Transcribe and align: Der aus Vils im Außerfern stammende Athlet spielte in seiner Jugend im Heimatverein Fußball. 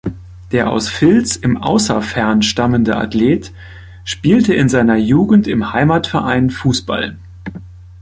Der 0.51 0.71
aus 0.71 0.89
Vils 0.99 1.35
im 1.35 1.57
Außerfern 1.57 2.41
stammende 2.41 2.97
Athlet 2.97 3.53
spielte 4.03 4.51
in 4.55 4.67
seiner 4.67 4.95
Jugend 4.95 5.47
im 5.47 5.73
Heimatverein 5.73 6.49
Fußball. 6.49 7.19